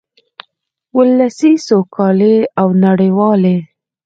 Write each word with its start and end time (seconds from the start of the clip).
ولسي 0.97 1.51
سوکالۍ 1.67 2.35
او 2.59 2.67
نړیوالې 2.85 3.57